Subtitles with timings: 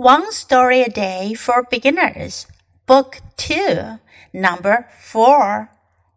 [0.00, 2.46] One Story a Day for Beginners,
[2.86, 4.00] Book 2,
[4.32, 5.68] Number 4.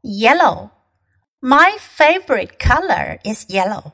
[0.02, 0.72] Yellow.
[1.42, 3.92] My favorite color is yellow.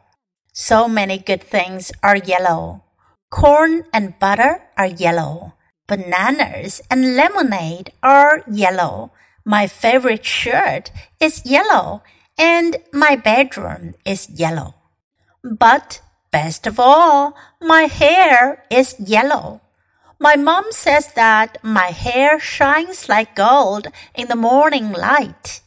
[0.53, 2.83] So many good things are yellow.
[3.31, 5.53] Corn and butter are yellow.
[5.87, 9.11] Bananas and lemonade are yellow.
[9.43, 12.03] My favorite shirt is yellow,
[12.37, 14.75] and my bedroom is yellow.
[15.43, 19.61] But best of all, my hair is yellow.
[20.18, 25.60] My mom says that my hair shines like gold in the morning light.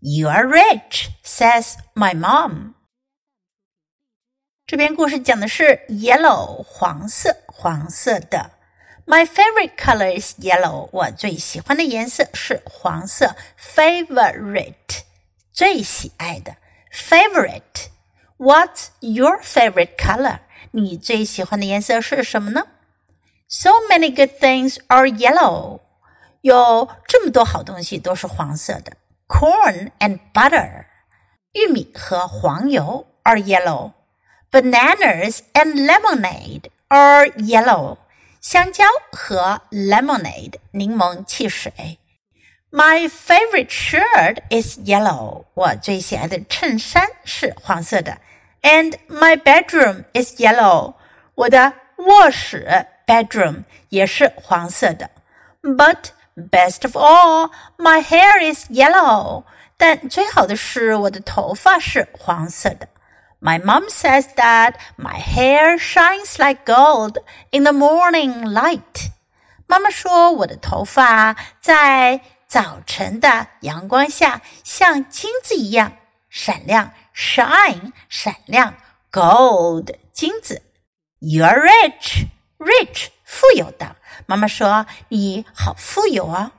[0.00, 2.74] You are rich, says my mom.
[4.66, 8.52] 这篇故事讲的是 yellow 黄色黄色的。
[9.04, 10.88] My favorite color is yellow。
[10.92, 13.34] 我最喜欢的颜色是黄色。
[13.58, 15.00] Favorite
[15.52, 16.56] 最喜爱的
[16.92, 20.38] favorite。What's your favorite color？
[20.70, 22.68] 你最喜欢的颜色是什么呢
[23.48, 25.80] ？so many good things are yellow.
[26.42, 28.92] 有这么多好东西都是黄色的。
[29.28, 30.86] Corn and butter，
[31.52, 33.92] 玉米和黄油 are yellow.
[34.50, 37.98] Bananas and lemonade are yellow.
[38.40, 41.98] 香蕉和 lemonade 柠檬汽水。
[42.72, 45.44] My favorite shirt is yellow.
[45.54, 48.18] 我最喜爱的衬衫是黄色的。
[48.62, 50.94] And my bedroom is yellow.
[51.34, 55.10] 我的卧室 bedroom 也是黄色的。
[55.62, 59.44] But best of all, my hair is yellow.
[59.76, 62.88] 但最好的是我的头发是黄色的。
[63.40, 67.16] My mom says that my hair shines like gold
[67.50, 69.10] in the morning light.
[69.66, 75.92] 妈妈说我的头发在早晨的阳光下像金子一样
[76.28, 78.74] 闪亮，shine 闪亮，
[79.10, 80.62] gold 金子。
[81.20, 82.26] You're rich
[82.64, 83.96] rich 富有的。
[84.26, 86.52] 妈妈说你好富有啊。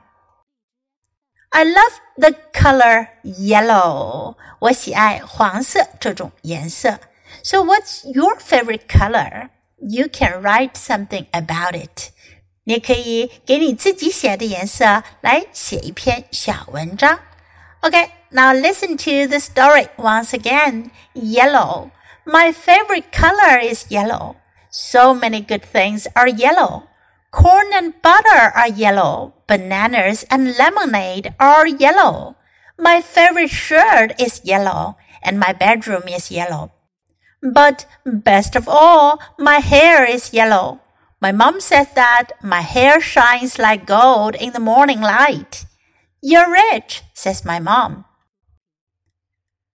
[1.50, 4.36] I love the color yellow。
[4.60, 7.00] 我喜爱黄色这种颜色。
[7.44, 9.50] So what's your favorite color?
[9.78, 12.12] You can write something about it.
[12.64, 17.20] 你可以给你自己喜爱的颜色来写一篇小文章。
[17.82, 20.92] Okay, now listen to the story once again.
[21.14, 21.90] Yellow.
[22.24, 24.36] My favorite color is yellow.
[24.79, 26.85] So many good things are yellow.
[27.31, 29.33] Corn and butter are yellow.
[29.47, 32.37] Bananas and lemonade are yellow.
[32.79, 36.73] My favorite shirt is yellow, and my bedroom is yellow.
[37.41, 40.81] But best of all, my hair is yellow.
[41.23, 45.65] My mom says that my hair shines like gold in the morning light.
[46.21, 48.05] You're rich, says my mom.